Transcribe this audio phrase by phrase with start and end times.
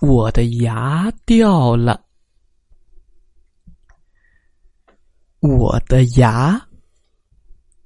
[0.00, 2.06] 我的牙掉了，
[5.40, 6.68] 我的牙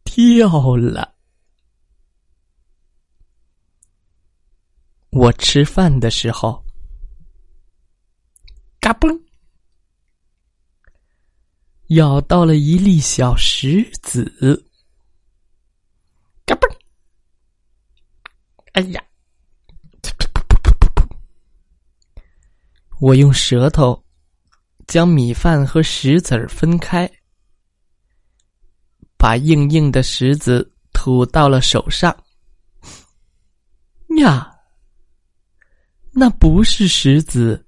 [0.04, 1.14] 掉了。
[5.08, 6.62] 我吃饭的时候，
[8.78, 9.18] 嘎嘣，
[11.88, 14.24] 咬到了一粒小石子，
[16.44, 16.76] 嘎嘣，
[18.72, 19.02] 哎呀！
[23.02, 24.00] 我用舌头
[24.86, 27.10] 将米饭和石子儿分开，
[29.18, 32.16] 把硬硬的石子吐到了手上。
[34.20, 34.48] 呀，
[36.12, 37.66] 那不是石子，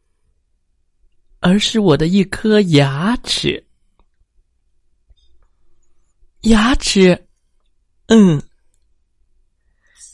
[1.41, 3.67] 而是我的一颗牙齿。
[6.43, 7.27] 牙齿，
[8.07, 8.41] 嗯，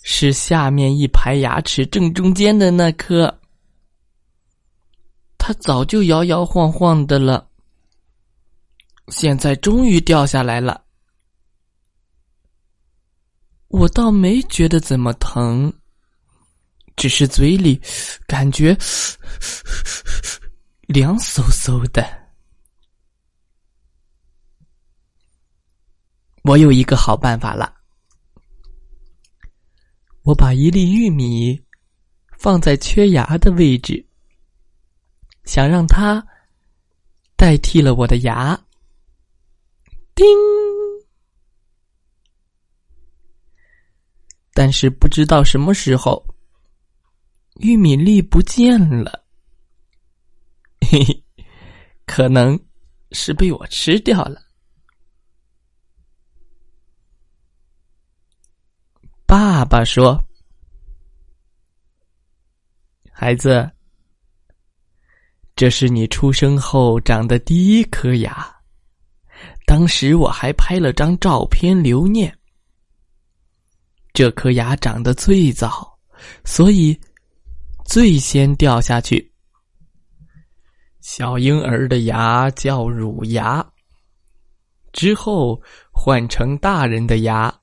[0.02, 3.39] 是下面一排牙齿正中间的那颗。
[5.50, 7.50] 它早就摇摇晃晃的了，
[9.08, 10.84] 现在终于掉下来了。
[13.66, 15.72] 我倒没觉得怎么疼，
[16.94, 17.82] 只是嘴里
[18.28, 18.78] 感觉
[20.86, 22.00] 凉飕飕的。
[26.44, 27.74] 我有一个好办法了，
[30.22, 31.60] 我把一粒玉米
[32.38, 34.06] 放在缺牙的位置。
[35.50, 36.24] 想让它
[37.34, 38.56] 代替了我的牙，
[40.14, 40.24] 叮！
[44.54, 46.24] 但是不知道什么时候，
[47.56, 49.24] 玉米粒不见了，
[50.88, 51.24] 嘿嘿，
[52.06, 52.56] 可能
[53.10, 54.40] 是被我吃掉了。
[59.26, 60.22] 爸爸说
[63.10, 63.68] ：“孩子。”
[65.60, 68.50] 这是你出生后长的第一颗牙，
[69.66, 72.34] 当时我还拍了张照片留念。
[74.14, 75.98] 这颗牙长得最早，
[76.46, 76.98] 所以
[77.84, 79.30] 最先掉下去。
[81.02, 83.62] 小婴儿的牙叫乳牙，
[84.94, 85.60] 之后
[85.92, 87.54] 换成大人的牙，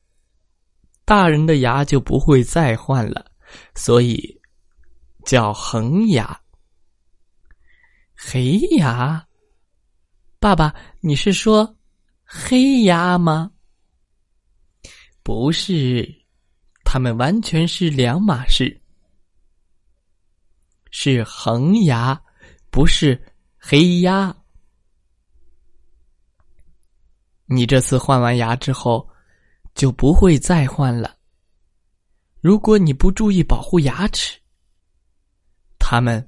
[1.03, 3.25] 大人的牙就不会再换了，
[3.73, 4.39] 所以
[5.25, 6.39] 叫恒牙。
[8.19, 9.27] 黑牙，
[10.39, 11.77] 爸爸，你是说
[12.23, 13.51] 黑牙吗？
[15.21, 16.25] 不是，
[16.83, 18.81] 它们完全是两码事。
[20.89, 22.19] 是恒牙，
[22.71, 23.21] 不是
[23.55, 24.35] 黑牙。
[27.45, 29.07] 你这次换完牙之后，
[29.75, 31.15] 就不会再换了。
[32.41, 34.39] 如果你不注意保护牙齿，
[35.77, 36.27] 它们。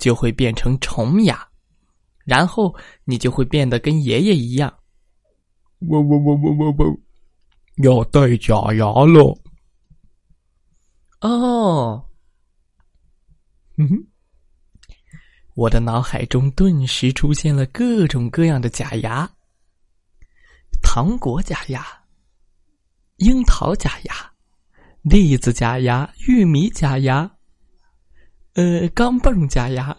[0.00, 1.46] 就会变成虫牙，
[2.24, 2.74] 然后
[3.04, 4.74] 你就会变得跟爷爷一样。
[5.78, 7.00] 我我我我我我，
[7.76, 9.38] 要戴假牙了。
[11.20, 12.04] 哦，
[13.76, 13.86] 嗯，
[15.54, 19.30] 我的脑海中顿时出现了各种各样的假牙：
[20.82, 21.86] 糖果假牙、
[23.16, 24.32] 樱桃假牙、
[25.02, 27.30] 栗子假牙、玉米假牙。
[28.54, 29.96] 呃，钢镚加压。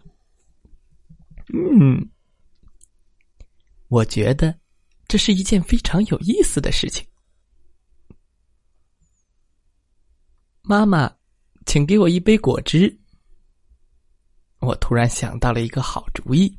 [1.54, 2.10] 嗯，
[3.88, 4.58] 我觉得
[5.08, 7.06] 这是一件非常有意思的事情。
[10.62, 11.14] 妈妈，
[11.66, 13.00] 请给我一杯果汁。
[14.60, 16.58] 我突然想到了一个好主意。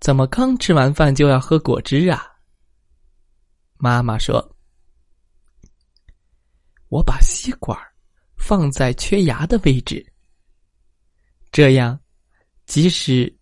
[0.00, 2.26] 怎么刚吃完饭就要喝果汁啊？
[3.76, 4.56] 妈妈说
[6.88, 7.78] ：“我把吸管。”
[8.40, 10.04] 放在缺牙的位置，
[11.52, 12.00] 这样
[12.66, 13.32] 即使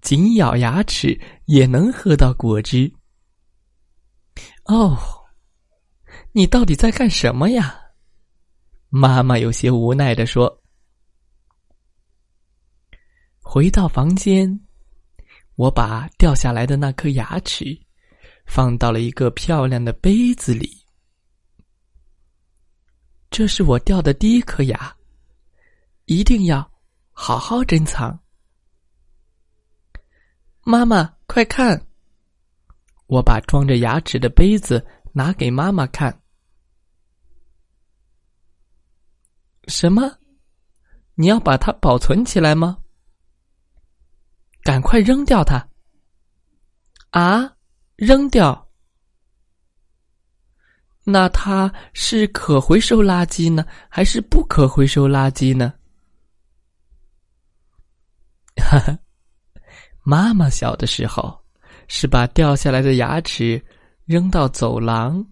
[0.00, 2.90] 紧咬牙齿也能喝到果汁。
[4.64, 4.96] 哦，
[6.32, 7.78] 你到底在干什么呀？
[8.88, 10.62] 妈妈有些无奈的说。
[13.40, 14.58] 回到房间，
[15.56, 17.78] 我把掉下来的那颗牙齿
[18.46, 20.83] 放到了一个漂亮的杯子里。
[23.36, 24.96] 这是我掉的第一颗牙，
[26.04, 26.70] 一定要
[27.10, 28.16] 好好珍藏。
[30.62, 31.84] 妈妈，快看！
[33.06, 36.22] 我把装着牙齿的杯子拿给妈妈看。
[39.66, 40.16] 什么？
[41.16, 42.78] 你要把它保存起来吗？
[44.62, 45.68] 赶快扔掉它！
[47.10, 47.56] 啊，
[47.96, 48.63] 扔掉？
[51.04, 55.72] 那它是可回收垃圾呢，还是不可回收垃圾呢？
[58.56, 58.98] 哈哈，
[60.02, 61.38] 妈妈小的时候
[61.88, 63.62] 是把掉下来的牙齿
[64.06, 65.22] 扔到走廊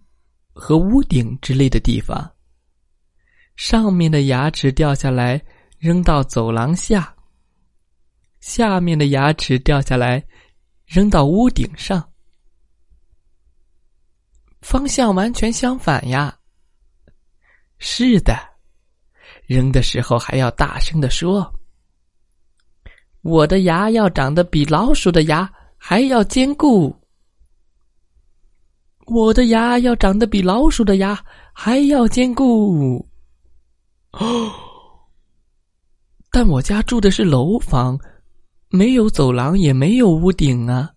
[0.52, 2.30] 和屋顶之类的地方。
[3.56, 5.42] 上面的牙齿掉下来，
[5.78, 7.00] 扔到走廊下；
[8.40, 10.22] 下面的牙齿掉下来，
[10.84, 12.11] 扔到屋顶上。
[14.62, 16.34] 方向完全相反呀！
[17.78, 18.34] 是的，
[19.46, 21.52] 扔的时候还要大声的说
[23.22, 26.96] ：“我的牙要长得比老鼠的牙还要坚固。”
[29.06, 31.18] 我的牙要长得比老鼠的牙
[31.52, 33.04] 还要坚固。
[34.12, 34.52] 哦，
[36.30, 37.98] 但我家住的是楼房，
[38.68, 40.88] 没有走廊，也没有屋顶啊。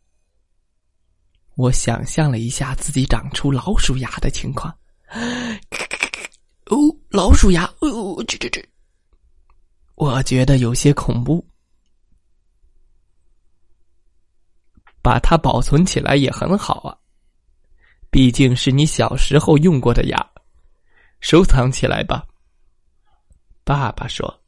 [1.56, 4.78] 我想象了一下自己长出老鼠牙的情况，
[6.66, 6.78] 哦，
[7.10, 8.64] 老鼠牙，哦，这这这，
[9.96, 11.46] 我觉得有些恐怖。
[15.02, 16.98] 把它保存起来也很好啊，
[18.10, 20.32] 毕竟是你小时候用过的牙，
[21.20, 22.26] 收藏起来吧。
[23.64, 24.42] 爸爸说：“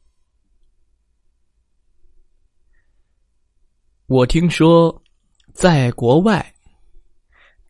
[4.06, 5.00] 我听说，
[5.54, 6.52] 在国外，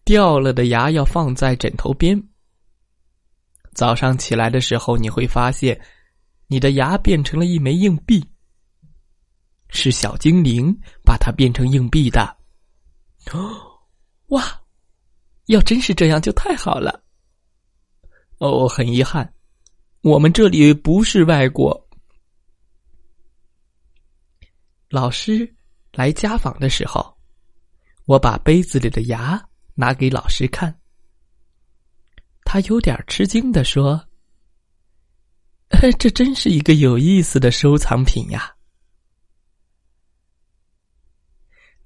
[0.08, 2.18] 掉了的牙要放在枕头边。
[3.74, 5.78] 早上起来的时候，你会发现，
[6.46, 8.26] 你的牙变成了一枚硬币。
[9.68, 10.74] 是小精灵
[11.04, 12.22] 把它变成硬币的。
[13.32, 13.54] 哦，
[14.28, 14.42] 哇！
[15.48, 17.04] 要真是这样，就太好了。
[18.38, 19.30] 哦，很遗憾。”
[20.00, 21.86] 我们这里不是外国。
[24.88, 25.54] 老师
[25.92, 27.14] 来家访的时候，
[28.06, 29.47] 我把杯子里的牙
[29.78, 30.76] 拿给老师看。
[32.42, 34.08] 他有点吃惊的说：
[36.00, 38.56] “这真是一个有意思的收藏品呀！”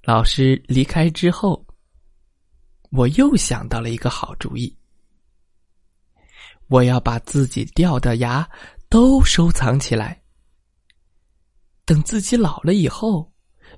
[0.01, 1.63] 老师离开之后，
[2.89, 4.75] 我又想到了一个好主意。
[6.67, 8.49] 我要把自己掉的牙
[8.89, 10.19] 都收藏起来，
[11.85, 13.31] 等自己老了以后，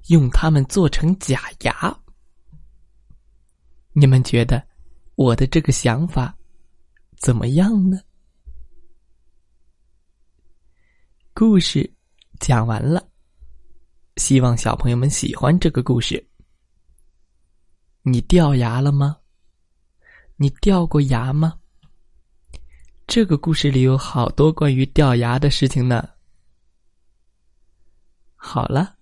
[0.08, 2.00] 用它们做成假牙。
[3.98, 4.62] 你们觉得
[5.16, 6.38] 我的这个想法
[7.18, 7.98] 怎么样呢？
[11.34, 11.90] 故事
[12.38, 13.08] 讲完了，
[14.18, 16.22] 希望小朋友们喜欢这个故事。
[18.02, 19.16] 你掉牙了吗？
[20.36, 21.58] 你掉过牙吗？
[23.08, 26.10] 这个故事里有好多关于掉牙的事情呢。
[28.36, 28.98] 好了，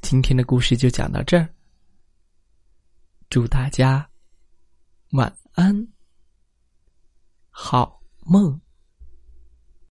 [0.00, 1.52] 今天的故事就讲到这儿。
[3.30, 4.10] 祝大家
[5.12, 5.86] 晚安，
[7.48, 8.60] 好梦。